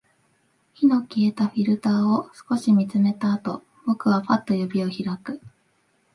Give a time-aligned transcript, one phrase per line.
[0.73, 5.39] 火の消えたフィルターを少し見つめたあと、僕はパッと指を開く